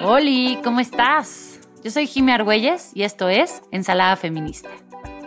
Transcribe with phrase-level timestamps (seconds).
[0.00, 1.58] Hola, ¿cómo estás?
[1.82, 4.70] Yo soy Jimmy Argüelles y esto es Ensalada Feminista,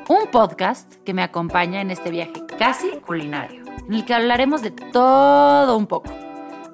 [0.07, 4.71] un podcast que me acompaña en este viaje casi culinario, en el que hablaremos de
[4.71, 6.13] todo un poco,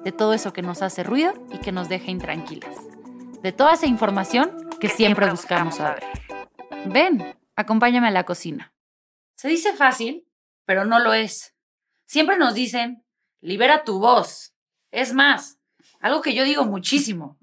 [0.04, 2.76] de todo eso que nos hace ruido y que nos deja intranquilas,
[3.42, 6.04] de toda esa información que, siempre, buscamos saber.
[6.86, 8.72] Ven, acompáñame a la cocina.
[9.34, 10.24] Se dice fácil,
[10.64, 11.56] pero no lo es.
[12.06, 13.04] Siempre nos dicen,
[13.40, 14.54] libera tu voz.
[14.92, 15.58] Es más,
[15.98, 17.37] algo que yo digo muchísimo.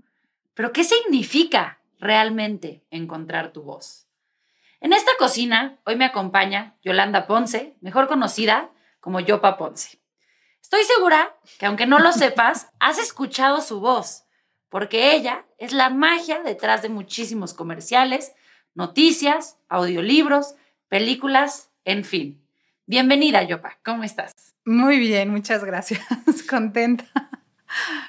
[0.55, 4.07] Pero ¿qué significa realmente encontrar tu voz?
[4.79, 9.99] En esta cocina hoy me acompaña Yolanda Ponce, mejor conocida como Yopa Ponce.
[10.61, 14.23] Estoy segura que aunque no lo sepas, has escuchado su voz,
[14.69, 18.33] porque ella es la magia detrás de muchísimos comerciales,
[18.73, 20.55] noticias, audiolibros,
[20.87, 22.41] películas, en fin.
[22.85, 23.77] Bienvenida, Yopa.
[23.83, 24.55] ¿Cómo estás?
[24.63, 26.01] Muy bien, muchas gracias.
[26.49, 27.05] Contenta.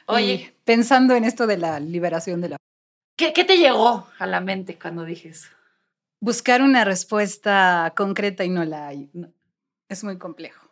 [0.07, 2.57] Oye, pensando en esto de la liberación de la...
[3.17, 5.49] ¿Qué, ¿Qué te llegó a la mente cuando dije eso?
[6.21, 9.11] Buscar una respuesta concreta y no la hay.
[9.89, 10.67] es muy complejo.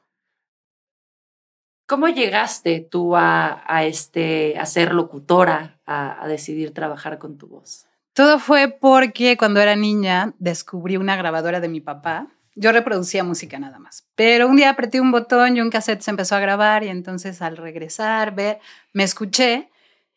[1.86, 7.46] ¿Cómo llegaste tú a, a, este, a ser locutora, a, a decidir trabajar con tu
[7.46, 7.86] voz?
[8.14, 13.58] Todo fue porque cuando era niña descubrí una grabadora de mi papá yo reproducía música
[13.58, 14.06] nada más.
[14.14, 17.42] Pero un día apreté un botón y un cassette se empezó a grabar y entonces
[17.42, 18.61] al regresar, ver,
[18.92, 19.70] me escuché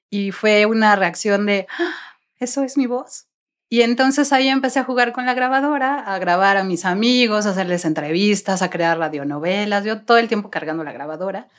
[0.09, 1.93] y fue una reacción de, ¡Ah!
[2.39, 3.27] ¿eso es mi voz?
[3.69, 7.49] Y entonces ahí empecé a jugar con la grabadora, a grabar a mis amigos, a
[7.49, 11.49] hacerles entrevistas, a crear radionovelas, yo todo el tiempo cargando la grabadora.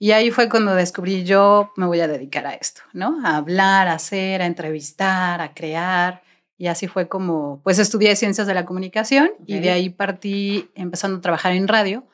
[0.00, 3.24] Y ahí fue cuando descubrí yo me voy a dedicar a esto, ¿no?
[3.24, 6.22] A hablar, a hacer, a entrevistar, a crear.
[6.62, 11.18] Y así fue como, pues estudié ciencias de la comunicación y de ahí partí empezando
[11.18, 12.06] a trabajar en radio.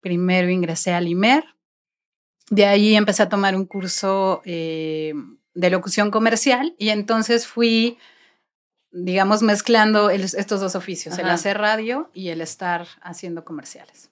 [0.00, 1.44] Primero ingresé al IMER,
[2.50, 5.14] de ahí empecé a tomar un curso eh,
[5.54, 7.96] de locución comercial y entonces fui,
[8.90, 14.10] digamos, mezclando estos dos oficios, el hacer radio y el estar haciendo comerciales.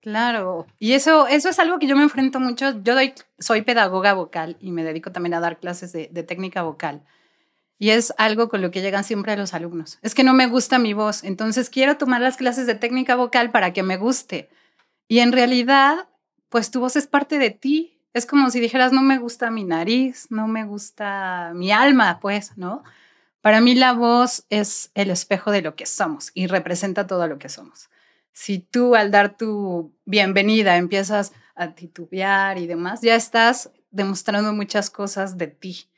[0.00, 2.80] Claro, y eso, eso es algo que yo me enfrento mucho.
[2.82, 2.94] Yo
[3.38, 7.02] soy pedagoga vocal y me dedico también a dar clases de, de técnica vocal.
[7.78, 9.98] Y es algo con lo que llegan siempre los alumnos.
[10.02, 13.50] Es que no me gusta mi voz, entonces quiero tomar las clases de técnica vocal
[13.50, 14.48] para que me guste.
[15.08, 16.08] Y en realidad,
[16.48, 17.98] pues tu voz es parte de ti.
[18.14, 22.56] Es como si dijeras, no me gusta mi nariz, no me gusta mi alma, pues,
[22.56, 22.84] ¿no?
[23.42, 27.38] Para mí la voz es el espejo de lo que somos y representa todo lo
[27.38, 27.90] que somos
[28.38, 34.90] si tú al dar tu bienvenida empiezas a titubear y demás, ya estás demostrando muchas
[34.90, 35.88] cosas de ti.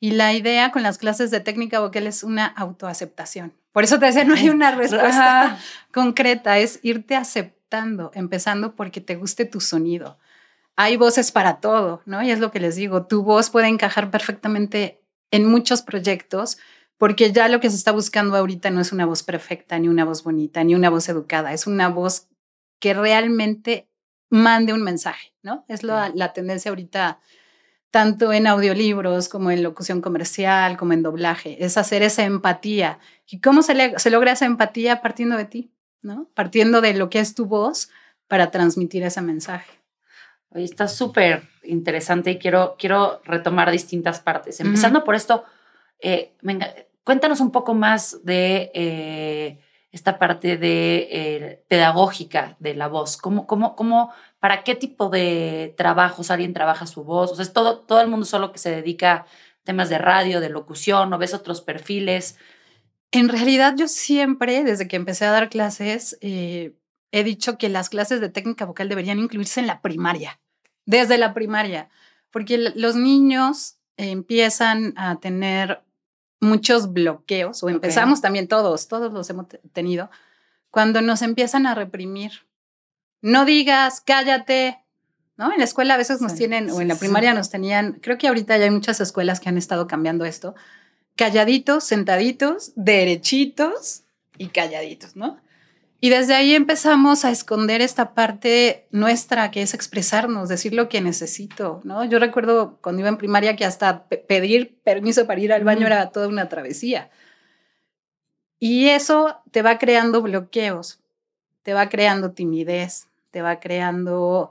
[0.00, 3.52] Y la idea con las clases de técnica vocal es una autoaceptación.
[3.72, 5.58] Por eso te decía, no hay una respuesta
[5.92, 10.18] concreta, es irte aceptando, empezando porque te guste tu sonido.
[10.76, 12.22] Hay voces para todo, ¿no?
[12.22, 16.56] Y es lo que les digo, tu voz puede encajar perfectamente en muchos proyectos,
[17.02, 20.04] porque ya lo que se está buscando ahorita no es una voz perfecta, ni una
[20.04, 22.28] voz bonita, ni una voz educada, es una voz
[22.78, 23.88] que realmente
[24.30, 25.64] mande un mensaje, ¿no?
[25.66, 27.18] Es la, la tendencia ahorita
[27.90, 33.00] tanto en audiolibros como en locución comercial, como en doblaje, es hacer esa empatía.
[33.26, 36.30] ¿Y cómo se, se logra esa empatía partiendo de ti, ¿no?
[36.34, 37.90] Partiendo de lo que es tu voz
[38.28, 39.72] para transmitir ese mensaje.
[40.50, 44.60] Oye, está súper interesante y quiero, quiero retomar distintas partes.
[44.60, 45.42] Empezando por esto,
[45.98, 46.36] eh,
[47.04, 49.58] Cuéntanos un poco más de eh,
[49.90, 53.16] esta parte de eh, pedagógica de la voz.
[53.16, 57.32] ¿Cómo, cómo, cómo, ¿Para qué tipo de trabajos alguien trabaja su voz?
[57.32, 59.26] O sea, es todo, todo el mundo solo que se dedica a
[59.64, 62.38] temas de radio, de locución, o ves otros perfiles.
[63.10, 66.74] En realidad yo siempre, desde que empecé a dar clases, eh,
[67.10, 70.40] he dicho que las clases de técnica vocal deberían incluirse en la primaria,
[70.86, 71.90] desde la primaria,
[72.30, 75.82] porque los niños empiezan a tener
[76.42, 80.10] muchos bloqueos, o empezamos también todos, todos los hemos tenido,
[80.70, 82.32] cuando nos empiezan a reprimir.
[83.20, 84.80] No digas, cállate,
[85.36, 85.52] ¿no?
[85.52, 88.26] En la escuela a veces nos tienen, o en la primaria nos tenían, creo que
[88.26, 90.56] ahorita ya hay muchas escuelas que han estado cambiando esto,
[91.14, 94.02] calladitos, sentaditos, derechitos
[94.36, 95.38] y calladitos, ¿no?
[96.04, 101.00] Y desde ahí empezamos a esconder esta parte nuestra que es expresarnos, decir lo que
[101.00, 102.04] necesito, ¿no?
[102.04, 106.10] Yo recuerdo cuando iba en primaria que hasta pedir permiso para ir al baño era
[106.10, 107.08] toda una travesía.
[108.58, 110.98] Y eso te va creando bloqueos,
[111.62, 114.50] te va creando timidez, te va creando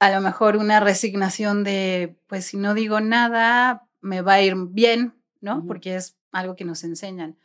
[0.00, 4.56] a lo mejor una resignación de, pues si no digo nada, me va a ir
[4.56, 5.64] bien, ¿no?
[5.64, 7.36] Porque es algo que nos enseñan.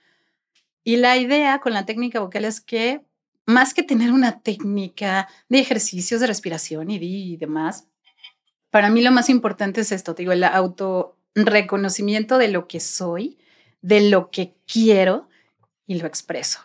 [0.83, 3.05] Y la idea con la técnica vocal es que
[3.51, 7.87] más que tener una técnica de ejercicios de respiración y, demás,
[8.69, 13.37] para mí lo más importante es esto, digo, el auto reconocimiento de lo que soy,
[13.81, 15.29] de lo que quiero
[15.85, 16.59] y lo expreso,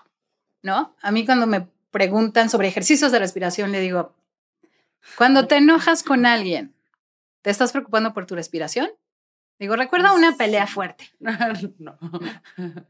[0.63, 0.97] ¿no?
[1.03, 4.15] A mí cuando me preguntan sobre ejercicios de respiración, le digo,
[5.17, 6.75] cuando te enojas con alguien,
[7.43, 8.89] ¿te estás preocupando por tu respiración?
[9.59, 11.11] Digo, recuerda una pelea fuerte.
[11.79, 11.99] no.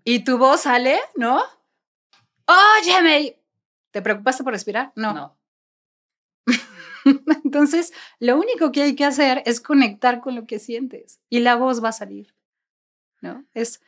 [0.05, 1.41] Y tu voz sale, ¿no?
[2.47, 3.37] Óyeme.
[3.97, 4.93] ¿Te preocupaste por respirar?
[4.95, 5.15] No.
[5.15, 5.39] No.
[7.45, 11.57] Entonces, lo único que hay que hacer es conectar con lo que sientes y la
[11.57, 12.35] voz va a salir.
[13.23, 13.47] ¿No?
[13.55, 13.81] Es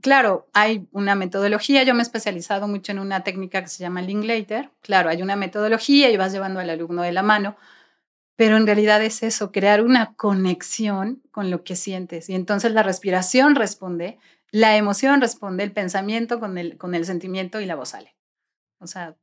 [0.00, 4.00] claro, hay una metodología, yo me he especializado mucho en una técnica que se llama
[4.00, 4.70] Linklater.
[4.80, 7.58] Claro, hay una metodología y vas llevando al alumno de la mano,
[8.36, 12.30] pero en realidad es eso, crear una conexión con lo que sientes.
[12.30, 14.18] Y entonces la respiración responde,
[14.50, 18.16] la emoción responde, el pensamiento con el, con el sentimiento y la voz sale.
[18.82, 19.14] O sea,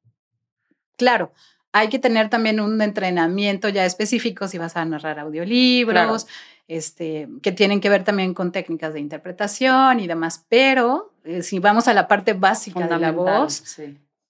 [0.99, 1.31] claro,
[1.71, 6.27] hay que tener también un entrenamiento ya específico si vas a narrar audiolibros,
[6.67, 11.57] este, que tienen que ver también con técnicas de interpretación y demás, pero eh, si
[11.59, 13.79] vamos a la parte básica de la voz,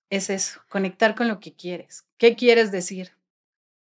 [0.09, 2.05] es eso, conectar con lo que quieres.
[2.17, 3.11] ¿Qué quieres decir?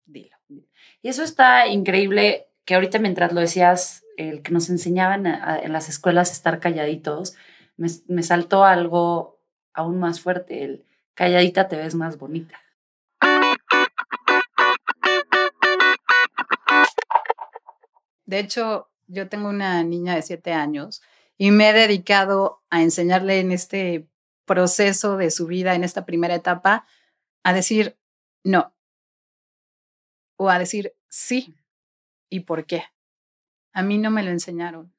[0.05, 0.37] Dilo.
[0.49, 5.89] Y eso está increíble, que ahorita mientras lo decías, el que nos enseñaban en las
[5.89, 7.35] escuelas a estar calladitos,
[7.77, 9.39] me, me saltó algo
[9.73, 10.85] aún más fuerte, el
[11.15, 12.62] calladita te ves más bonita.
[18.33, 21.03] De hecho, yo tengo una niña de siete años
[21.37, 24.09] y me he dedicado a enseñarle en este
[24.47, 26.87] proceso de su vida, en esta primera etapa,
[27.43, 27.99] a decir
[28.43, 28.75] no
[30.37, 31.55] o a decir sí
[32.31, 32.85] y por qué.
[33.75, 34.95] A mí no me lo enseñaron.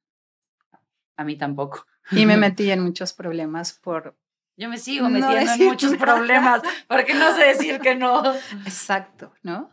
[1.18, 1.88] A mí tampoco.
[2.12, 4.16] Y me metí en muchos problemas por...
[4.58, 8.36] Yo me sigo metiendo en muchos problemas porque no sé decir que no.
[8.68, 9.73] Exacto, ¿no?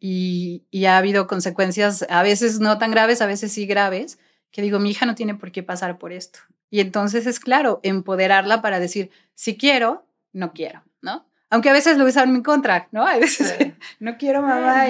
[0.00, 4.18] Y, ha habido consecuencias, a veces no tan graves, a veces sí graves,
[4.50, 6.40] que digo, mi hija no tiene por qué pasar por esto.
[6.70, 11.26] Y entonces es claro, empoderarla para decir, si quiero, no quiero, ¿no?
[11.50, 13.06] Aunque a veces lo usan en mi contra, ¿no?
[13.06, 14.86] A veces no quiero mamá.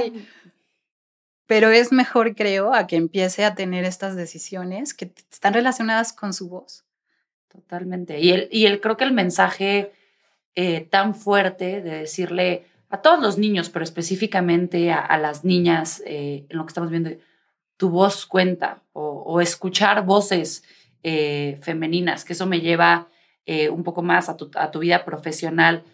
[1.47, 6.35] Pero es mejor, creo, a que empiece a tener estas decisiones que están relacionadas con
[6.35, 6.85] su voz.
[7.49, 8.21] Totalmente.
[8.21, 9.93] Y, el, y el, creo que el mensaje
[10.55, 16.47] eh, tan fuerte de decirle, a todos los niños, pero específicamente a, las niñas, eh,
[16.49, 17.11] en lo que estamos viendo,
[17.77, 20.65] tu voz cuenta o, escuchar voces
[21.03, 23.09] eh, femeninas, que eso me lleva
[23.47, 25.85] eh, un poco más a tu, vida profesional.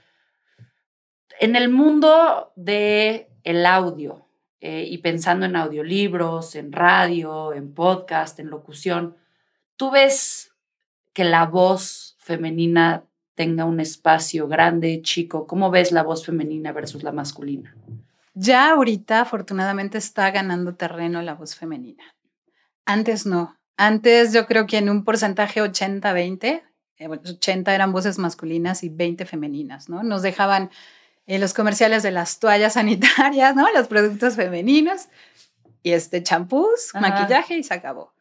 [1.40, 4.20] En el mundo del el audio
[4.66, 9.14] y pensando en audiolibros, en radio, en podcast, en locución,
[9.76, 10.54] ¿tú ves
[11.12, 15.46] que la voz femenina tenga un espacio grande, chico?
[15.46, 17.74] ¿Cómo ves la voz femenina versus la masculina?
[18.34, 22.02] Ya ahorita, afortunadamente, está ganando terreno la voz femenina.
[22.84, 23.56] Antes no.
[23.76, 26.62] Antes yo creo que en un porcentaje 80-20,
[27.00, 30.02] 80 eh, eran voces masculinas y 20 femeninas, ¿no?
[30.02, 30.70] Nos dejaban
[31.26, 33.66] en los comerciales de las toallas sanitarias, ¿no?
[33.72, 35.08] Los productos femeninos
[35.82, 38.13] y este champús, maquillaje y se acabó.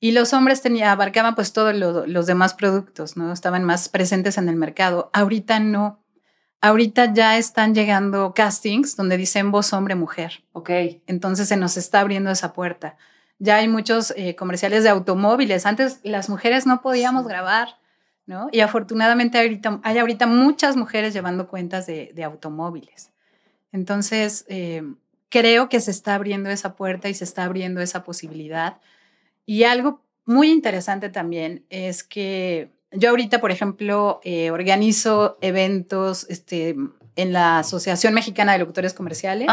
[0.00, 3.32] Y los hombres tenía, abarcaban pues todos los demás productos, ¿no?
[3.32, 5.10] Estaban más presentes en el mercado.
[5.12, 6.04] Ahorita no.
[6.60, 10.44] Ahorita ya están llegando castings donde dicen voz hombre, mujer.
[10.52, 10.70] Ok.
[11.06, 12.96] Entonces se nos está abriendo esa puerta.
[13.38, 15.66] Ya hay muchos eh, comerciales de automóviles.
[15.66, 17.68] Antes las mujeres no podíamos grabar,
[18.26, 18.48] ¿no?
[18.52, 23.10] Y afortunadamente ahorita, hay ahorita muchas mujeres llevando cuentas de, automóviles.
[23.72, 24.82] Entonces, eh,
[25.28, 28.78] creo que se está abriendo esa puerta y se está abriendo esa posibilidad
[29.46, 36.76] y algo muy interesante también es que yo ahorita, por ejemplo, eh, organizo eventos este,
[37.16, 39.48] en la Asociación Mexicana de Locutores Comerciales.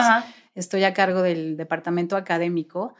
[0.54, 2.94] Estoy a cargo del departamento académico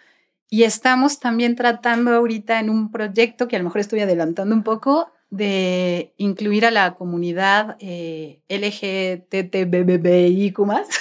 [0.50, 4.64] y estamos también tratando ahorita en un proyecto que a lo mejor estoy adelantando un
[4.64, 10.60] poco de incluir a la comunidad eh, LGTBBIQ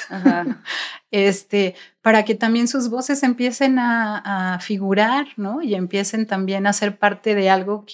[1.11, 5.63] este, para que también sus voces empiecen a, figurar, ¿no?
[5.63, 7.85] Y empiecen también a ser parte de algo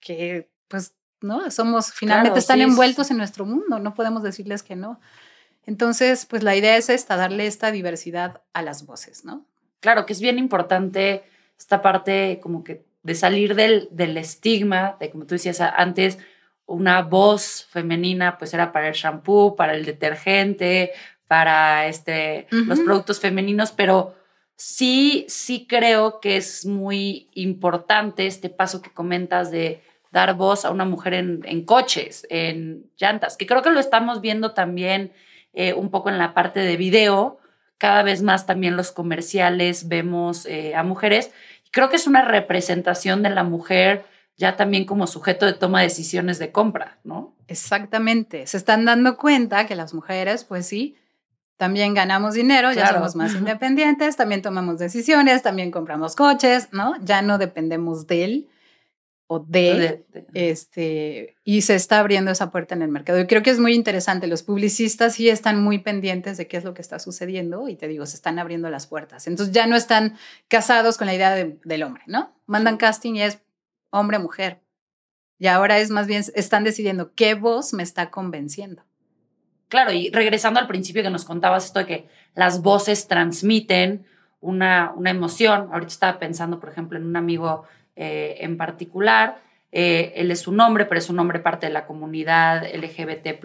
[0.00, 1.50] que, pues, ¿no?
[1.50, 5.00] Somos, finalmente están envueltos en nuestro mundo, no podemos decirles que no.
[5.66, 9.44] Entonces, pues la idea es esta, darle esta diversidad a las voces, ¿no?
[9.80, 11.24] Claro, que es bien importante
[11.58, 16.18] esta parte como que de salir del, del estigma, de como tú decías antes,
[16.66, 20.92] una voz femenina pues era para el shampoo, para el detergente,
[21.26, 24.14] para este, los productos femeninos, pero
[24.56, 30.70] sí, sí creo que es muy importante este paso que comentas de dar voz a
[30.70, 35.12] una mujer en, en coches, en llantas, que creo que lo estamos viendo también
[35.52, 37.38] eh, un poco en la parte de video.
[37.78, 41.32] Cada vez más también los comerciales vemos eh, a mujeres.
[41.70, 44.04] Creo que es una representación de la mujer
[44.36, 47.34] ya también como sujeto de toma de decisiones de compra, ¿no?
[47.48, 48.46] Exactamente.
[48.46, 50.96] Se están dando cuenta que las mujeres, pues sí,
[51.56, 56.94] también ganamos dinero, ya somos más independientes, también tomamos decisiones, también compramos coches, ¿no?
[57.02, 58.48] Ya no dependemos de él
[59.30, 63.20] o de, De- de- este, y se está abriendo esa puerta en el mercado.
[63.20, 64.26] Y creo que es muy interesante.
[64.26, 67.88] Los publicistas sí están muy pendientes de qué es lo que está sucediendo y te
[67.88, 69.26] digo, se están abriendo las puertas.
[69.26, 70.16] Entonces ya no están
[70.48, 72.34] casados con la idea de- del hombre, ¿no?
[72.46, 73.38] Mandan casting y es
[73.90, 74.60] hombre, mujer.
[75.38, 78.82] Y ahora es más bien, están decidiendo qué voz me está convenciendo.
[79.68, 84.06] Claro, y regresando al principio que nos contabas esto de que las voces transmiten
[84.40, 85.68] una, una emoción.
[85.72, 87.64] Ahorita estaba pensando, por ejemplo, en un amigo
[88.00, 89.42] eh, en particular.
[89.72, 93.40] Eh, él es un hombre, pero es un hombre parte de la comunidad LGBT.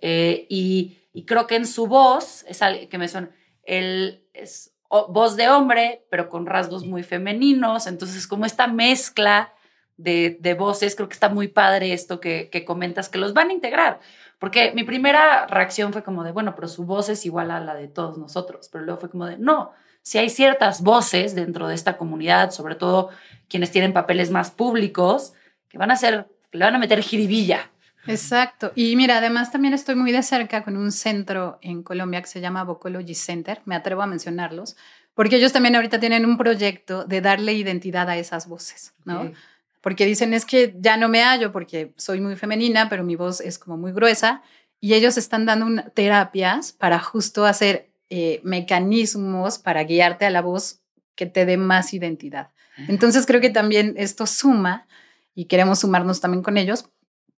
[0.00, 3.30] Eh, y, y creo que en su voz, es algo que me suena,
[3.62, 7.86] él es voz de hombre, pero con rasgos muy femeninos.
[7.86, 9.54] Entonces, como esta mezcla
[9.96, 13.50] de, de voces, creo que está muy padre esto que, que comentas, que los van
[13.50, 14.00] a integrar.
[14.40, 17.76] Porque mi primera reacción fue como de, bueno, pero su voz es igual a la
[17.76, 18.68] de todos nosotros.
[18.72, 19.70] Pero luego fue como de, no,
[20.02, 23.10] si hay ciertas voces dentro de esta comunidad, sobre todo
[23.50, 25.34] quienes tienen papeles más públicos,
[25.68, 27.70] que van a ser, que le van a meter jiribilla.
[28.06, 28.72] Exacto.
[28.74, 32.40] Y mira, además también estoy muy de cerca con un centro en Colombia que se
[32.40, 34.76] llama Vocology Center, me atrevo a mencionarlos,
[35.12, 39.22] porque ellos también ahorita tienen un proyecto de darle identidad a esas voces, ¿no?
[39.22, 39.34] Ok.
[39.82, 43.40] Porque dicen es que ya no me hallo porque soy muy femenina, pero mi voz
[43.40, 44.42] es como muy gruesa,
[44.80, 50.42] y ellos están dando una- terapias para justo hacer eh, mecanismos para guiarte a la
[50.42, 50.80] voz
[51.14, 52.48] que te dé más identidad.
[52.88, 54.86] Entonces creo que también esto suma
[55.34, 56.86] y queremos sumarnos también con ellos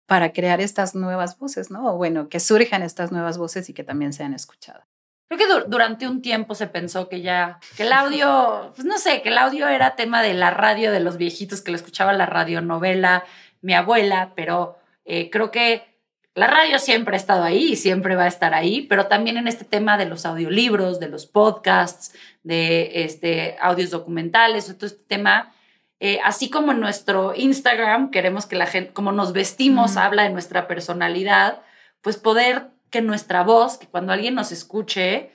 [0.07, 1.93] para crear estas nuevas voces, ¿no?
[1.95, 4.85] O bueno, que surjan estas nuevas voces y que también sean escuchadas.
[5.29, 8.99] Creo que du- durante un tiempo se pensó que ya, que el audio, pues no
[8.99, 12.13] sé, que el audio era tema de la radio de los viejitos que lo escuchaba
[12.13, 13.25] la radionovela,
[13.63, 15.92] mi abuela, pero eh, creo que
[16.35, 19.49] la radio siempre ha estado ahí y siempre va a estar ahí, pero también en
[19.49, 25.53] este tema de los audiolibros, de los podcasts, de este, audios documentales, todo este tema,
[26.01, 30.31] eh, así como en nuestro Instagram queremos que la gente, como nos vestimos, habla de
[30.31, 31.62] nuestra personalidad,
[32.01, 35.31] pues poder que nuestra voz, que cuando alguien nos escuche,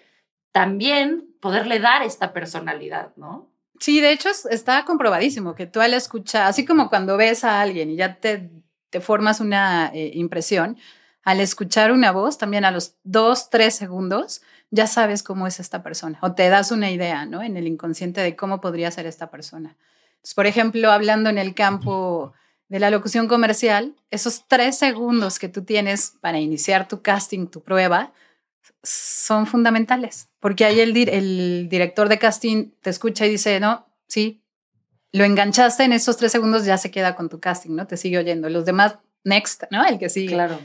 [0.51, 3.49] también poderle dar esta personalidad, ¿no?
[3.79, 7.61] Sí, de hecho es- está comprobadísimo que tú al escuchar, así como cuando ves a
[7.61, 8.49] alguien y ya te,
[8.97, 10.75] te formas una eh, impresión,
[11.21, 15.83] al escuchar una voz, también a los dos, tres segundos, ya sabes cómo es esta
[15.83, 17.43] persona o te das una idea, ¿no?
[17.43, 19.77] En el inconsciente de cómo podría ser esta persona.
[20.15, 22.33] Entonces, por ejemplo, hablando en el campo
[22.69, 27.61] de la locución comercial, esos tres segundos que tú tienes para iniciar tu casting, tu
[27.61, 28.13] prueba,
[28.81, 34.41] son fundamentales, porque ahí el director de casting te escucha y dice, no, sí,
[35.17, 37.87] lo enganchaste en esos tres segundos, ya se queda con tu casting, ¿no?
[37.87, 38.49] Te sigue oyendo.
[38.49, 39.85] Los demás, next, ¿no?
[39.85, 40.33] El que sigue.
[40.33, 40.59] Claro.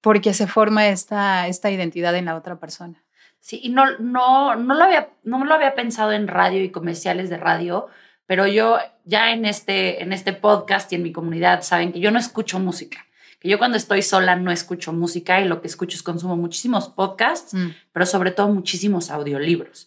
[0.00, 3.02] Porque se forma esta, esta identidad en la otra persona.
[3.40, 7.30] Sí, y no, no, no, lo había, no lo había pensado en radio y comerciales
[7.30, 7.86] de radio,
[8.26, 12.10] pero yo ya en este, en este podcast y en mi comunidad saben que yo
[12.10, 13.06] no escucho música,
[13.38, 16.88] que yo cuando estoy sola no escucho música y lo que escucho es consumo muchísimos
[16.88, 17.56] podcasts,
[17.92, 19.86] pero sobre todo muchísimos audiolibros.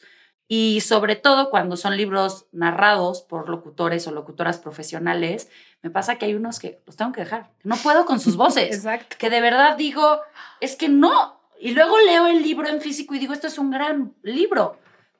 [0.52, 5.48] Y sobre todo cuando son libros narrados por locutores o locutoras profesionales,
[5.84, 8.36] me pasa que hay unos que los tengo que dejar, que no puedo con sus
[8.36, 9.16] voces Exacto.
[9.20, 10.20] que de verdad digo,
[10.60, 11.40] es que no.
[11.60, 14.80] Y luego leo el libro en físico y digo, esto es un gran libro.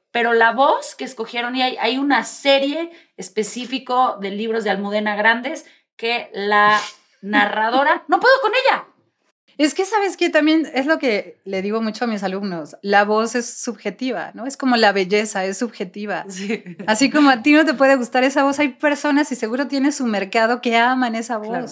[0.10, 5.16] Pero la voz que escogieron, y hay, hay una serie específico de libros de Almudena
[5.16, 6.82] Grandes que la
[7.22, 8.88] narradora, no puedo con ella.
[9.60, 13.04] Es que sabes que también es lo que le digo mucho a mis alumnos, la
[13.04, 14.46] voz es subjetiva, ¿no?
[14.46, 16.26] Es como la belleza, es subjetiva.
[16.88, 19.98] Así como a ti no te puede gustar esa voz, hay personas y seguro tienes
[19.98, 21.68] su mercado que aman esa voz, Claro.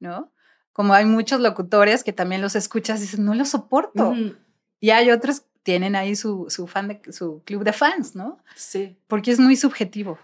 [0.00, 0.32] ¿no?
[0.72, 4.16] Como hay muchos locutores que también los escuchas y dices, no los soporto.
[4.80, 8.38] Y hay otros que tienen ahí su, su, fan de, su club de fans, ¿no?
[8.56, 8.98] Sí.
[9.06, 10.18] Porque es muy subjetivo.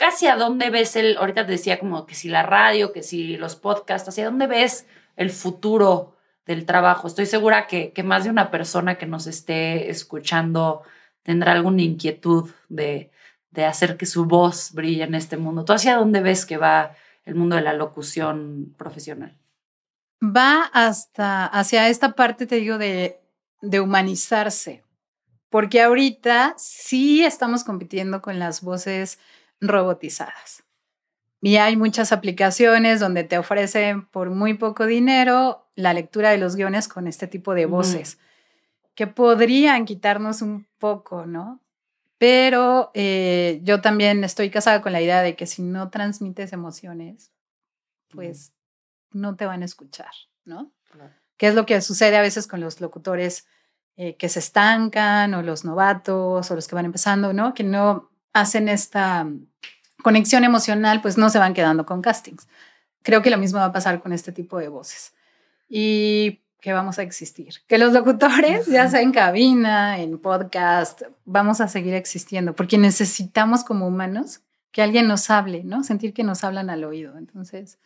[0.00, 3.02] ¿Tú casi a dónde ves el, ahorita te decía como que si la radio, que
[3.02, 6.16] si los podcasts, hacia dónde ves el futuro
[6.46, 7.06] del trabajo?
[7.06, 10.82] Estoy segura que, que más de una persona que nos esté escuchando
[11.22, 13.10] tendrá alguna inquietud de,
[13.50, 15.64] de hacer que su voz brille en este mundo.
[15.64, 19.36] ¿Tú hacia dónde ves que va el mundo de la locución profesional?
[20.24, 23.20] Va hasta hacia esta parte, te digo, de
[23.60, 24.84] de humanizarse,
[25.50, 29.18] porque ahorita sí estamos compitiendo con las voces
[29.60, 30.64] robotizadas.
[31.42, 36.54] Y hay muchas aplicaciones donde te ofrecen por muy poco dinero la lectura de los
[36.56, 38.18] guiones con este tipo de voces,
[38.94, 41.60] que podrían quitarnos un poco, ¿no?
[42.18, 47.32] Pero eh, yo también estoy casada con la idea de que si no transmites emociones,
[48.10, 48.52] pues
[49.10, 50.10] no te van a escuchar,
[50.44, 50.70] ¿no?
[51.38, 53.46] ¿Qué es lo que sucede a veces con los locutores
[53.96, 57.54] eh, que se estancan o los novatos o los que van empezando, ¿no?
[57.54, 59.26] Que no hacen esta
[60.02, 62.48] conexión emocional, pues no se van quedando con castings.
[63.02, 65.14] Creo que lo mismo va a pasar con este tipo de voces.
[65.68, 67.54] Y que vamos a existir.
[67.66, 73.64] Que los locutores, ya sea en cabina, en podcast, vamos a seguir existiendo, porque necesitamos
[73.64, 74.40] como humanos
[74.70, 75.82] que alguien nos hable, ¿no?
[75.82, 77.16] Sentir que nos hablan al oído.
[77.16, 77.78] Entonces,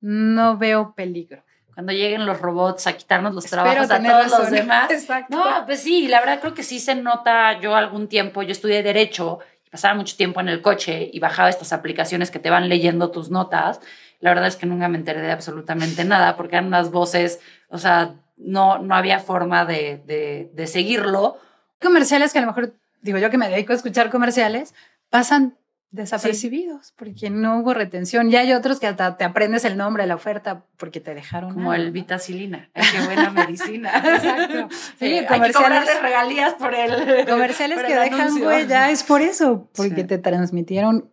[0.00, 1.44] no veo peligro.
[1.74, 4.90] Cuando lleguen los robots a quitarnos los trabajos a todos los demás.
[4.90, 5.36] Exacto.
[5.36, 7.58] No, pues sí, la verdad creo que sí se nota.
[7.60, 9.40] Yo algún tiempo, yo estudié Derecho
[9.74, 13.32] pasaba mucho tiempo en el coche y bajaba estas aplicaciones que te van leyendo tus
[13.32, 13.80] notas.
[14.20, 17.40] La verdad es que nunca me enteré de absolutamente nada porque eran unas voces,
[17.70, 21.38] o sea, no, no había forma de, de, de seguirlo.
[21.82, 24.76] Comerciales que a lo mejor, digo yo que me dedico a escuchar comerciales,
[25.10, 25.56] pasan
[25.94, 28.30] desapercibidos porque no hubo retención.
[28.30, 31.54] Y hay otros que hasta te aprendes el nombre de la oferta porque te dejaron.
[31.54, 32.68] Como el vitacilina.
[32.74, 33.90] qué buena medicina.
[34.04, 34.68] Exacto.
[34.98, 35.88] Sí, comerciales.
[35.88, 37.26] Hay regalías por el.
[37.28, 41.10] Comerciales que dejan huella es por eso, porque te transmitieron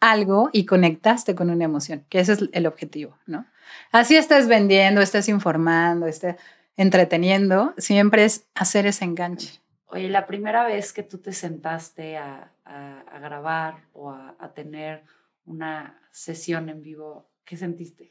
[0.00, 3.46] algo y conectaste con una emoción, que ese es el objetivo, ¿no?
[3.92, 6.36] Así estés vendiendo, estés informando, estés
[6.76, 9.63] entreteniendo, siempre es hacer ese enganche.
[9.94, 15.04] Oye, la primera vez que tú te sentaste a, a, grabar o a, a, tener
[15.44, 18.10] una sesión en vivo, ¿qué sentiste?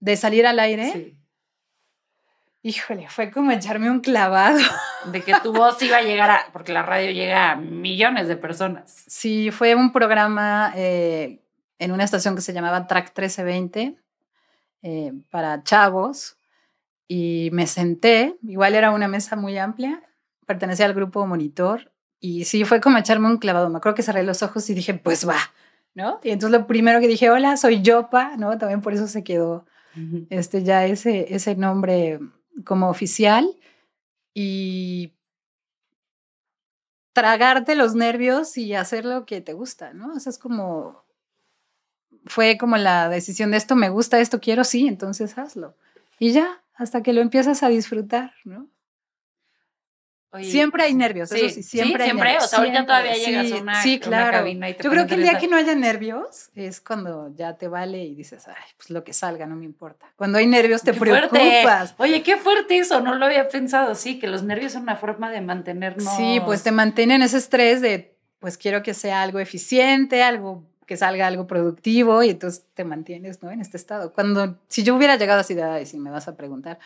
[0.00, 0.90] ¿De salir al aire?
[0.90, 1.18] Sí.
[2.62, 4.58] Híjole, fue como echarme un clavado.
[5.12, 8.36] De que tu voz iba a llegar a, porque la radio llega a millones de
[8.36, 9.04] personas.
[9.06, 11.42] Sí, fue un programa eh,
[11.78, 13.96] en una estación que se llamaba Track 1320
[14.80, 16.38] eh, para chavos
[17.06, 20.02] y me senté, igual era una mesa muy amplia,
[20.48, 23.68] pertenecía al grupo Monitor y sí, fue como echarme un clavado.
[23.68, 25.38] Me acuerdo que cerré los ojos y dije, pues va,
[25.94, 26.20] ¿no?
[26.24, 28.56] Y entonces lo primero que dije, hola, soy Yopa, ¿no?
[28.56, 29.66] También por eso se quedó
[30.30, 32.18] este, ya ese, ese nombre
[32.64, 33.46] como oficial.
[34.32, 35.12] Y
[37.12, 40.14] tragarte los nervios y hacer lo que te gusta, ¿no?
[40.14, 41.04] O sea, es como,
[42.24, 45.76] fue como la decisión de esto me gusta, esto quiero, sí, entonces hazlo.
[46.18, 48.68] Y ya, hasta que lo empiezas a disfrutar, ¿no?
[50.42, 52.44] Siempre hay nervios, sí, eso sí, siempre hay siempre, nervios.
[52.44, 54.38] O sea, ahorita todavía llegas a una, sí, claro.
[54.38, 57.56] cabina y te Yo creo que el día que no haya nervios es cuando ya
[57.56, 60.06] te vale y dices, ay, pues lo que salga, no me importa.
[60.16, 61.94] Cuando hay nervios te preocupas.
[61.98, 65.30] Oye, qué fuerte eso, no lo había pensado, sí, que los nervios son una forma
[65.30, 66.16] de mantenernos.
[66.16, 70.96] Sí, pues te mantienen ese estrés de, pues quiero que sea algo eficiente, algo que
[70.96, 73.50] salga algo productivo y entonces te mantienes, ¿no?
[73.50, 74.14] En este estado.
[74.14, 76.78] Cuando, si yo hubiera llegado así de, ay, si me vas a preguntar,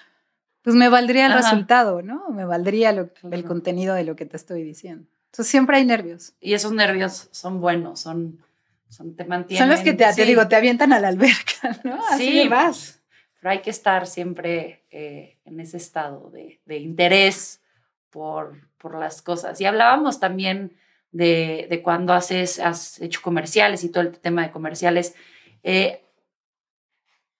[0.62, 2.28] pues me valdría el resultado, ¿no?
[2.30, 5.06] Me valdría el contenido de lo que te estoy diciendo.
[5.32, 6.34] Entonces siempre hay nervios.
[6.40, 8.44] Y esos nervios son buenos, son,
[8.90, 9.66] son te mantienen.
[9.66, 11.98] Son los que te, digo, te avientan a la alberca, ¿no?
[12.10, 13.00] Así sí, vas.
[13.40, 17.62] Pero hay que estar siempre eh, en ese estado de, de interés
[18.10, 19.58] por, por, las cosas.
[19.58, 20.76] Y hablábamos también
[21.12, 25.14] de, de, cuando haces, has hecho comerciales y todo el tema de comerciales.
[25.62, 26.04] Eh,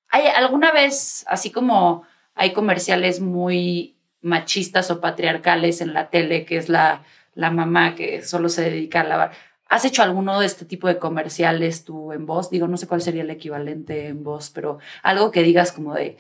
[0.09, 2.05] ¿Hay alguna vez, así como
[2.35, 8.23] hay comerciales muy machistas o patriarcales en la tele, que es la, la mamá que
[8.23, 9.33] solo se dedica a lavar.
[9.69, 12.51] ¿Has hecho alguno de este tipo de comerciales tú en voz?
[12.51, 16.19] Digo, no sé cuál sería el equivalente en voz, pero algo que digas como de,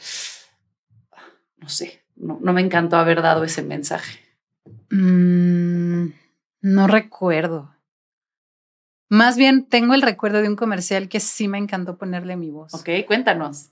[1.58, 4.20] no sé, no, me encantó haber dado ese mensaje.
[4.90, 6.12] Mm,
[6.62, 7.76] no recuerdo.
[9.10, 12.72] Más bien tengo el recuerdo de un comercial que sí me encantó ponerle mi voz.
[12.72, 13.70] Ok, cuéntanos.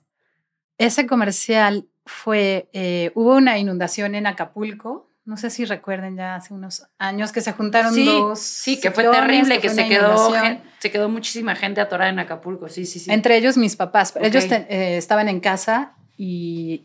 [0.76, 6.52] Ese comercial fue, eh, hubo una inundación en Acapulco, no sé si recuerden ya hace
[6.52, 8.40] unos años que se juntaron dos.
[8.40, 10.32] Sí, que fue terrible, que, se, quedó,
[10.78, 13.10] se quedó muchísima gente atorada en Acapulco, sí, sí, sí.
[13.12, 16.84] Entre ellos mis papás, ellos eh, estaban en casa y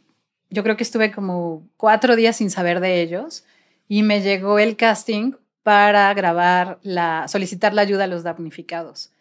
[0.50, 3.46] yo creo que estuve como cuatro días sin saber de ellos
[3.88, 5.34] y me llegó el casting
[5.64, 9.12] para grabar la, solicitar la ayuda a los damnificados.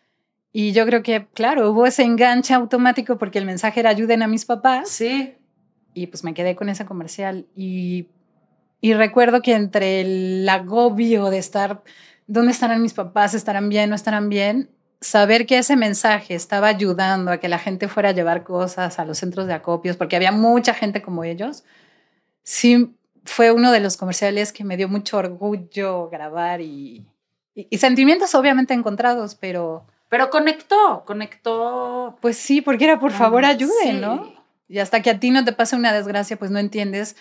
[0.52, 4.28] Y yo creo que, claro, hubo ese enganche automático porque el mensaje era ayuden a
[4.28, 4.88] mis papás.
[4.90, 5.34] Sí
[5.94, 8.08] y pues me quedé con ese comercial y,
[8.80, 11.82] y recuerdo que entre el agobio de estar,
[12.26, 13.32] ¿dónde estarán mis papás?
[13.32, 13.88] ¿Estarán bien?
[13.88, 14.68] ¿No estarán bien?
[15.00, 19.04] Saber que ese mensaje estaba ayudando a que la gente fuera a llevar cosas a
[19.04, 21.64] los centros de acopios, porque había mucha gente como ellos,
[22.42, 27.06] sí fue uno de los comerciales que me dio mucho orgullo grabar y,
[27.54, 29.86] y, sentimientos obviamente encontrados, pero...
[30.10, 32.16] Pero conectó, conectó.
[32.20, 34.43] Pues sí, porque era por favor ayude, ¿no?
[34.68, 37.16] Y hasta que a ti no te pase una desgracia, pues no entiendes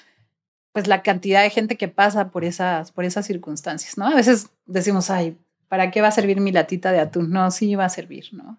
[0.74, 4.08] pues la cantidad de gente que pasa por esas, por esas circunstancias, ¿no?
[4.08, 5.38] A veces decimos, ay,
[5.70, 7.30] ¿para qué va a servir mi latita de atún?
[7.30, 8.58] No, sí va a servir, ¿no?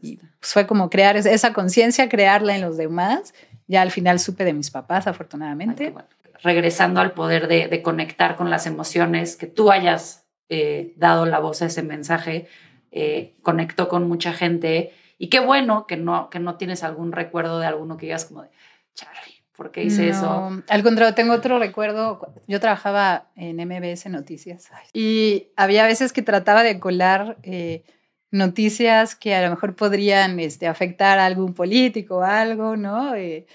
[0.00, 3.34] Y pues fue como crear esa conciencia, crearla en los demás.
[3.66, 5.94] Ya al final supe de mis papás, afortunadamente.
[6.42, 11.60] Regresando al poder de, conectar con las emociones, que tú hayas eh, dado la voz
[11.60, 12.48] a ese mensaje,
[12.90, 14.92] eh, conectó con mucha gente.
[15.22, 18.42] Y qué bueno que no, que no tienes algún recuerdo de alguno que digas como
[18.42, 18.48] de,
[18.92, 20.50] Charlie, ¿por qué hice eso?
[20.68, 22.34] Al contrario, tengo otro recuerdo.
[22.48, 27.84] Yo trabajaba en MBS Noticias y había veces que trataba de colar eh,
[28.32, 33.14] noticias que a lo mejor podrían este, afectar a algún político o algo, ¿no?
[33.14, 33.46] Eh,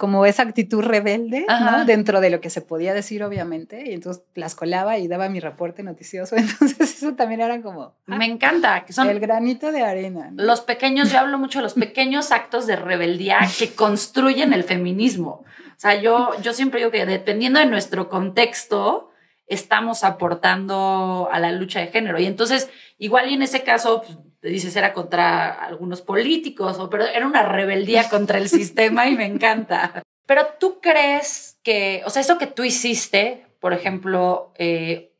[0.00, 1.84] como esa actitud rebelde, ¿no?
[1.84, 5.40] Dentro de lo que se podía decir, obviamente, y entonces las colaba y daba mi
[5.40, 7.92] reporte noticioso, entonces eso también era como...
[8.06, 9.10] Ah, Me encanta, que son...
[9.10, 10.32] El granito de arena.
[10.34, 15.44] Los pequeños, yo hablo mucho de los pequeños actos de rebeldía que construyen el feminismo.
[15.68, 19.10] O sea, yo, yo siempre digo que dependiendo de nuestro contexto,
[19.48, 22.18] estamos aportando a la lucha de género.
[22.18, 24.16] Y entonces, igual y en ese caso, pues,
[24.48, 29.26] dices, era contra algunos políticos, o, pero era una rebeldía contra el sistema y me
[29.26, 30.02] encanta.
[30.26, 35.12] Pero tú crees que, o sea, eso que tú hiciste, por ejemplo, eh,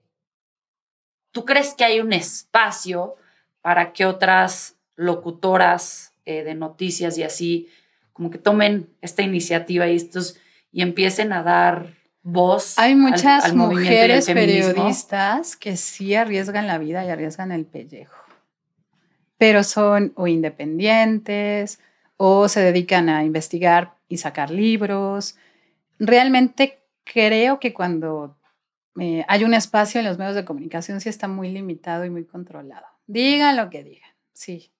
[1.33, 3.16] ¿tú crees que hay un espacio
[3.61, 7.68] para que otras locutoras eh, de noticias y así,
[8.12, 10.37] como que tomen esta iniciativa y estos
[10.72, 12.78] y empiecen a dar voz.
[12.78, 18.30] Hay muchas mujeres periodistas que sí arriesgan la vida y arriesgan el pellejo
[19.40, 21.81] pero son o independientes
[22.18, 25.38] o se dedican a investigar y sacar libros.
[25.98, 28.37] Realmente creo que cuando
[28.98, 32.26] eh, hay un espacio en los medios de comunicación sí está muy limitado y muy
[32.26, 32.85] controlado.
[33.07, 34.70] Digan lo que digan, sí.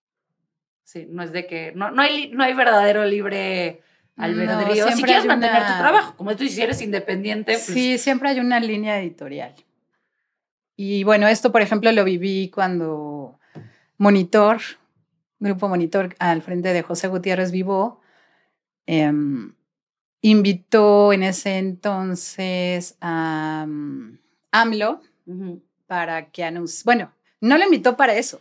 [0.85, 3.81] Sí, no es de que no, no, hay, no hay verdadero libre
[4.18, 4.92] albedrío.
[4.92, 7.53] si quieres mantener tu trabajo, como tú si eres independiente.
[7.53, 9.55] Pues sí, siempre hay una línea editorial.
[10.77, 13.39] Y bueno, esto, por ejemplo, lo viví cuando
[14.01, 14.63] Monitor,
[15.41, 18.01] Grupo Monitor, al frente de José Gutiérrez Vivo,
[18.87, 19.53] em,
[20.23, 24.19] invitó en ese entonces a mm,
[24.53, 25.03] AMLO
[25.87, 28.41] para que anuncie, bueno, no lo invitó para eso,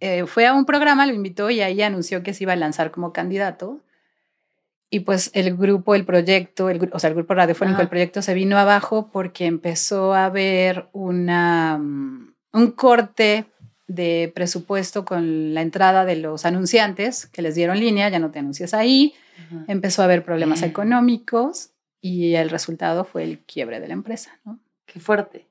[0.00, 2.90] eh, fue a un programa, lo invitó y ahí anunció que se iba a lanzar
[2.90, 3.80] como candidato.
[4.90, 8.34] Y pues el grupo, el proyecto, el, o sea, el grupo radiofónico, el proyecto se
[8.34, 13.46] vino abajo porque empezó a haber una, mm, un corte
[13.88, 18.38] de presupuesto con la entrada de los anunciantes que les dieron línea, ya no te
[18.38, 19.14] anuncias ahí,
[19.66, 21.70] empezó a haber problemas económicos
[22.00, 24.60] y el resultado fue el quiebre de la empresa, ¿no?
[24.86, 25.46] Qué fuerte.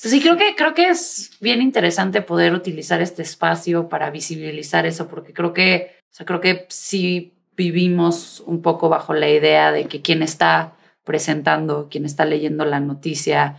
[0.00, 4.84] Pues sí, creo que, creo que es bien interesante poder utilizar este espacio para visibilizar
[4.84, 9.72] eso, porque creo que, o sea, creo que sí vivimos un poco bajo la idea
[9.72, 13.56] de que quien está presentando, quien está leyendo la noticia,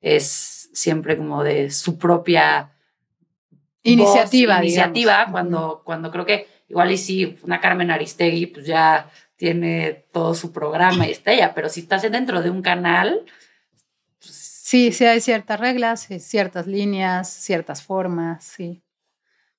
[0.00, 2.72] es siempre como de su propia
[3.82, 4.58] iniciativa.
[4.62, 10.34] iniciativa, cuando, cuando creo que igual y si una Carmen Aristegui pues ya tiene todo
[10.34, 13.24] su programa y está ella, pero si estás dentro de un canal...
[14.18, 18.82] Pues, sí, sí hay ciertas reglas, ciertas líneas, ciertas formas, sí.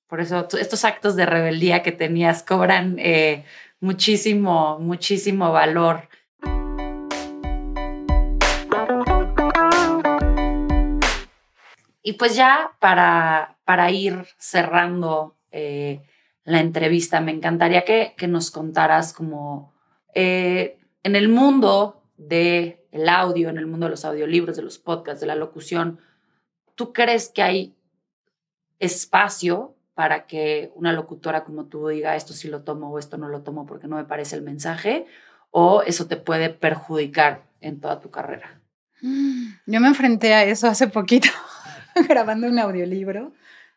[0.06, 3.44] Por eso estos actos de rebeldía que tenías cobran eh,
[3.80, 6.08] muchísimo, muchísimo valor.
[12.02, 16.02] Y pues ya para, para ir cerrando eh,
[16.44, 19.72] la entrevista, me encantaría que, que nos contaras como
[20.14, 24.78] eh, en el mundo del el audio, en el mundo de los audiolibros, de los
[24.78, 25.98] podcasts, de la locución,
[26.74, 27.74] ¿tú crees que hay
[28.78, 33.28] espacio para que una locutora como tú diga esto sí lo tomo o esto no
[33.28, 35.06] lo tomo porque no me parece el mensaje?
[35.50, 38.60] ¿O eso te puede perjudicar en toda tu carrera?
[39.00, 41.28] Yo me enfrenté a eso hace poquito.
[42.08, 43.32] grabando un audiolibro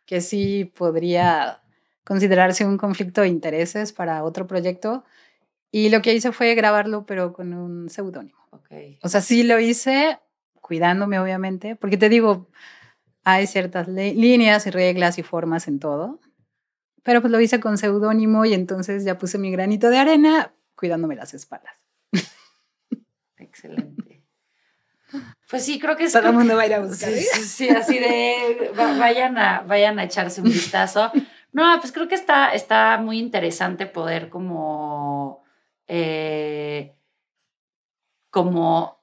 [0.06, 1.62] que sí podría
[2.04, 5.04] considerarse un conflicto de intereses para otro proyecto.
[5.72, 8.38] Y lo que hice fue grabarlo, pero con un seudónimo.
[8.52, 9.00] Okay.
[9.02, 10.20] O sea, sí lo hice
[10.62, 12.48] cuidándome, obviamente, porque te digo,
[13.24, 16.20] hay ciertas líneas y reglas y formas en todo,
[17.04, 21.16] pero pues lo hice con seudónimo y entonces ya puse mi granito de arena cuidándome
[21.16, 21.76] las espaldas.
[23.38, 24.05] Excelente.
[25.50, 26.14] Pues sí, creo que es.
[26.14, 27.12] Todo el mundo va a ir a buscar.
[27.12, 31.12] Sí, así de vayan a, vayan a echarse un vistazo.
[31.52, 35.44] No, pues creo que está, está muy interesante poder como.
[35.88, 36.96] Eh,
[38.36, 39.02] como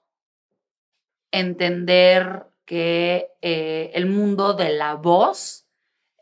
[1.31, 5.62] entender que eh, el mundo de la voz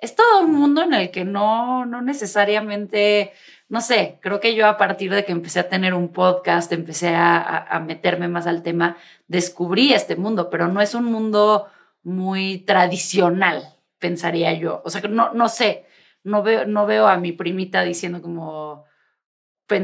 [0.01, 3.33] es todo un mundo en el que no, no necesariamente,
[3.69, 7.15] no sé, creo que yo a partir de que empecé a tener un podcast, empecé
[7.15, 8.97] a, meterme más al tema,
[9.29, 11.67] descubrí este mundo, pero no es un mundo
[12.03, 14.83] muy tradicional, pensaría yo.
[14.85, 15.85] O sea, no, no sé,
[16.25, 18.85] no veo, no veo a mi primita diciendo como,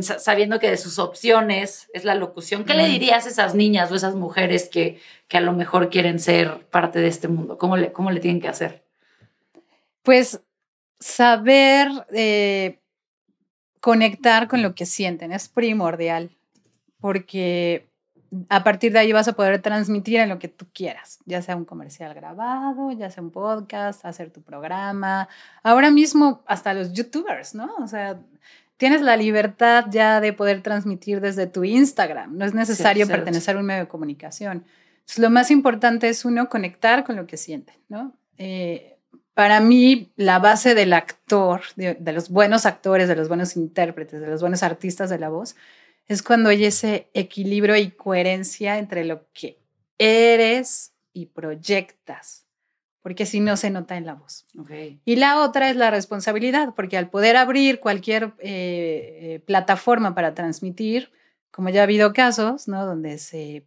[0.01, 2.65] sabiendo que de sus opciones es la locución.
[2.65, 6.19] ¿Qué le dirías a esas niñas o esas mujeres que, que a lo mejor quieren
[6.19, 7.59] ser parte de este mundo?
[7.59, 8.86] ¿Cómo le, cómo le tienen que hacer?
[10.07, 10.41] Pues
[11.01, 12.79] saber eh,
[13.81, 16.31] conectar con lo que sienten es primordial,
[17.01, 17.89] porque
[18.49, 21.57] a partir de ahí vas a poder transmitir en lo que tú quieras, ya sea
[21.57, 25.29] un comercial grabado, ya sea un podcast, hacer tu programa.
[25.65, 27.75] Ahora mismo hasta los youtubers, ¿no?
[27.81, 28.21] O sea,
[28.77, 32.39] tienes la libertad ya de poder transmitir desde tu Instagram.
[32.39, 34.65] No es necesario pertenecer a un medio de comunicación.
[35.17, 38.13] lo más importante es uno conectar con lo que siente, ¿no?
[38.39, 38.96] Eh,
[39.37, 44.29] para mí, la base del actor, de, los buenos actores, de los buenos intérpretes, de
[44.29, 45.57] los buenos artistas de la voz,
[46.09, 49.59] es cuando hay ese equilibrio y coherencia entre lo que
[49.99, 52.47] eres y proyectas
[53.03, 54.47] porque si no se nota en la voz.
[55.05, 60.35] Y la otra es la responsabilidad, porque al poder abrir cualquier eh, eh, plataforma para
[60.35, 61.13] transmitir,
[61.51, 62.87] como ya ha habido casos, ¿no?
[62.87, 63.65] Donde se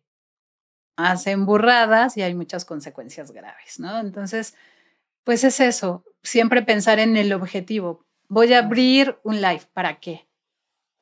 [0.97, 3.99] hacen burradas y hay muchas consecuencias graves, ¿no?
[3.99, 4.55] Entonces,
[5.29, 8.03] pues es eso, siempre pensar en el objetivo.
[8.29, 10.27] Voy a abrir un live, ¿para qué?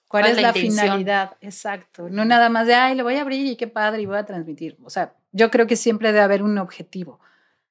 [0.10, 1.38] ¿Cuál, es la, finalidad?
[1.40, 2.10] Exacto.
[2.10, 4.26] No nada más de, ay, lo voy a abrir y qué padre y voy a
[4.26, 4.78] transmitir.
[4.84, 7.22] O sea, yo creo que siempre debe haber un objetivo.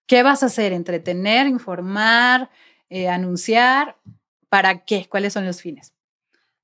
[0.06, 0.72] ¿Qué vas a hacer?
[0.72, 2.48] ¿Entretener, informar,
[2.88, 3.98] eh, anunciar?
[4.48, 5.08] ¿Para qué?
[5.10, 5.92] ¿Cuáles son los fines?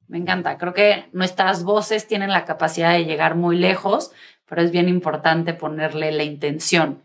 [0.08, 0.56] Me encanta.
[0.56, 4.10] Creo que nuestras voces tienen la capacidad de llegar muy lejos,
[4.52, 7.02] pero es bien importante ponerle la intención.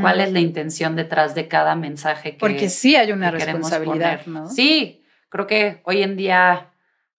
[0.00, 4.48] ¿Cuál es la intención detrás de cada mensaje que Porque sí hay una responsabilidad, ¿no?
[4.48, 6.68] Sí, creo que hoy en día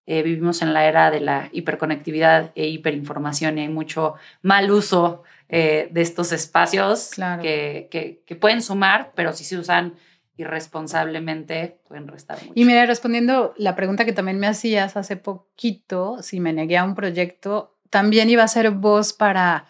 [0.06, 5.24] eh, vivimos en la era de la hiperconectividad e hiperinformación y hay mucho mal uso
[5.50, 7.10] eh, de estos espacios
[7.42, 9.92] que, que, pueden sumar, pero si se usan
[10.38, 12.52] irresponsablemente pueden restar mucho.
[12.54, 16.84] Y mira, respondiendo la pregunta que también me hacías hace poquito, si me negué a
[16.84, 19.66] un proyecto, también iba a ser voz para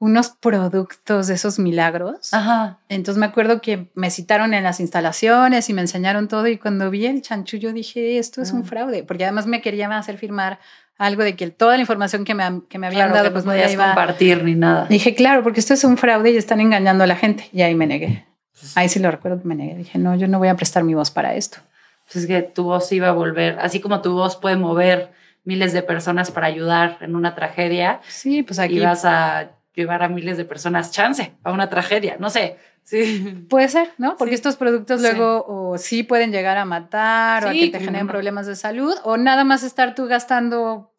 [0.00, 2.32] unos productos de esos milagros.
[2.32, 2.78] Ajá.
[2.88, 6.90] Entonces me acuerdo que me citaron en las instalaciones y me enseñaron todo y cuando
[6.90, 8.64] vi el chanchullo dije, esto es un mm.
[8.64, 10.60] fraude, porque además me querían hacer firmar
[10.98, 13.76] algo de que toda la información que me, que me habían dado, pues no podías
[13.76, 14.86] compartir ni nada.
[14.86, 17.48] Dije, claro, porque esto es un fraude y están engañando a la gente.
[17.52, 18.26] Y ahí me negué.
[18.58, 19.76] Pues ahí sí lo recuerdo que me negué.
[19.76, 21.58] Dije, no, yo no voy a prestar mi voz para esto.
[22.04, 25.12] Pues es que tu voz iba a volver, así como tu voz puede mover
[25.48, 28.02] miles de personas para ayudar en una tragedia.
[28.06, 28.80] Sí, pues aquí.
[28.80, 32.58] vas a llevar a miles de personas chance a una tragedia, no sé.
[32.82, 33.46] Sí.
[33.48, 34.18] Puede ser, ¿no?
[34.18, 38.06] Porque estos productos luego o sí pueden llegar a matar o a que te generen
[38.06, 40.92] problemas de salud o nada más estar tú gastando.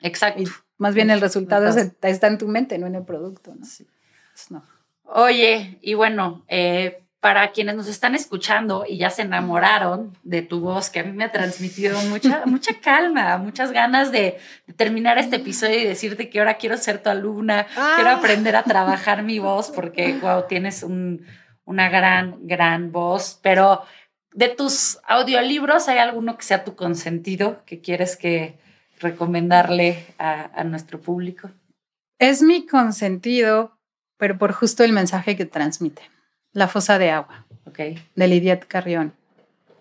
[0.00, 0.44] Exacto.
[0.78, 1.66] más bien el resultado
[2.02, 3.56] está en tu mente, no en el producto,
[4.50, 4.62] no.
[5.02, 10.60] Oye, y bueno, eh, para quienes nos están escuchando y ya se enamoraron de tu
[10.60, 14.38] voz, que a mí me ha transmitido mucha, mucha calma, muchas ganas de,
[14.76, 18.18] terminar este episodio y decirte que ahora quiero ser tu alumna, quiero ah.
[18.18, 23.40] aprender a trabajar mi voz, porque, wow, tienes una gran, gran voz.
[23.42, 23.82] Pero
[24.32, 28.56] de tus audiolibros, ¿hay alguno que sea tu consentido que quieres que
[29.00, 31.50] recomendarle a, a nuestro público?
[32.20, 33.76] Es mi consentido,
[34.16, 36.02] pero por justo el mensaje que transmite.
[36.56, 38.02] La fosa de agua, okay.
[38.14, 39.12] de Lidiet Carrión.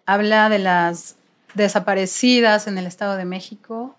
[0.06, 1.16] Habla de las
[1.54, 3.96] desaparecidas en el Estado de México.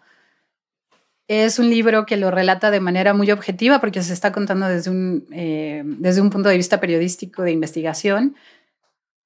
[1.27, 4.91] Es un libro que lo relata de manera muy objetiva porque se está contando desde
[4.91, 8.37] un, eh, desde un punto de vista periodístico de investigación,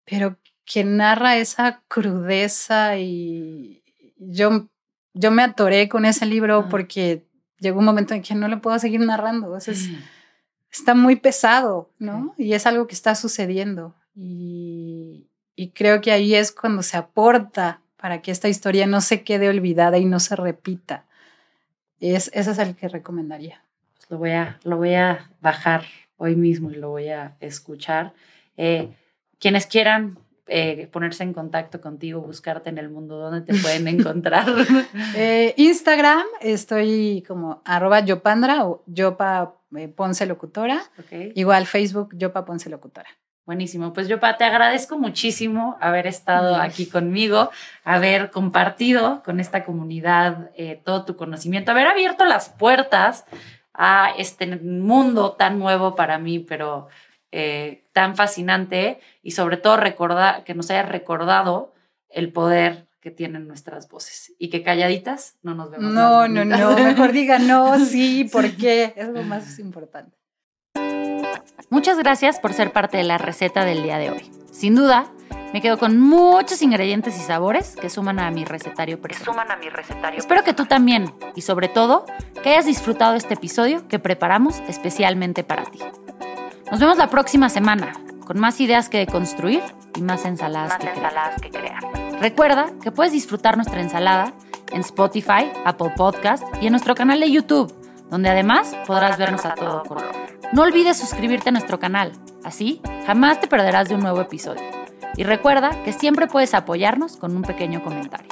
[0.04, 3.82] pero que narra esa crudeza y
[4.16, 4.68] yo,
[5.12, 7.24] yo me atoré con ese libro porque
[7.58, 9.48] llegó un momento en que no lo puedo seguir narrando.
[9.48, 9.90] Entonces,
[10.70, 12.34] está muy pesado, ¿no?
[12.38, 13.94] Y es algo que está sucediendo.
[14.14, 15.26] Y,
[15.74, 19.98] creo que ahí es cuando se aporta para que esta historia no se quede olvidada
[19.98, 21.04] y no se repita.
[22.00, 23.62] Es, ese es el que recomendaría.
[23.96, 25.84] Pues lo, voy a, lo voy a bajar
[26.16, 28.14] hoy mismo y lo voy a escuchar.
[28.56, 28.88] Eh,
[29.38, 34.46] quienes quieran eh, ponerse en contacto contigo, buscarte en el mundo, ¿dónde te pueden encontrar?
[35.14, 39.59] Eh, Instagram, estoy como arroba yopandra o yopa
[39.96, 40.82] Ponce Locutora.
[41.34, 43.08] Igual Facebook, Yopa Ponce Locutora.
[43.46, 43.92] Buenísimo.
[43.92, 47.50] Pues Yopa, te agradezco muchísimo haber estado aquí conmigo,
[47.84, 50.50] haber compartido con esta comunidad
[50.84, 53.24] todo tu conocimiento, haber abierto las puertas
[53.74, 56.88] a este mundo tan nuevo para mí, pero
[57.32, 61.72] eh, tan fascinante y sobre todo recordar, que nos haya recordado
[62.08, 65.92] el poder que tienen nuestras voces y que calladitas no nos vemos.
[65.92, 70.16] No, no, no, mejor diga no, sí, porque es lo más importante.
[71.70, 74.30] Muchas gracias por ser parte de la receta del día de hoy.
[74.50, 75.06] Sin duda,
[75.52, 79.24] me quedo con muchos ingredientes y sabores que suman a mi recetario personal.
[79.24, 80.18] suman a mi recetario.
[80.18, 82.06] Espero que tú también y sobre todo
[82.42, 85.78] que hayas disfrutado este episodio que preparamos especialmente para ti.
[86.70, 87.92] Nos vemos la próxima semana
[88.26, 89.62] con más ideas que construir
[89.96, 91.80] y más ensaladas, más que, ensaladas que crear.
[91.80, 92.09] crear.
[92.20, 94.34] Recuerda que puedes disfrutar nuestra ensalada
[94.72, 97.74] en Spotify, Apple Podcast y en nuestro canal de YouTube,
[98.10, 100.04] donde además podrás vernos a todo color.
[100.52, 102.12] No olvides suscribirte a nuestro canal,
[102.44, 104.62] así jamás te perderás de un nuevo episodio.
[105.16, 108.28] Y recuerda que siempre puedes apoyarnos con un pequeño comentario.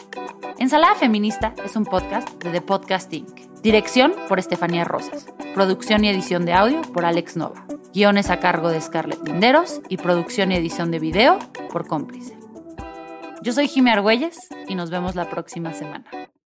[0.58, 3.62] Ensalada Feminista es un podcast de The Podcast Inc.
[3.62, 5.26] Dirección por Estefanía Rosas.
[5.54, 7.64] Producción y edición de audio por Alex Nova.
[7.94, 11.38] Guiones a cargo de Scarlett Linderos y producción y edición de video
[11.70, 12.37] por Cómplice.
[13.48, 14.36] Yo soy Jimmy Argüelles
[14.68, 16.04] y nos vemos la próxima semana.